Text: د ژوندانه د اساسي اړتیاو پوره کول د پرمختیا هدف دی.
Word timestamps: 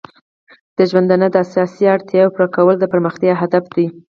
د 0.77 0.79
ژوندانه 0.89 1.27
د 1.31 1.35
اساسي 1.45 1.83
اړتیاو 1.95 2.33
پوره 2.35 2.47
کول 2.55 2.75
د 2.79 2.85
پرمختیا 2.93 3.33
هدف 3.41 3.63
دی. 3.75 3.85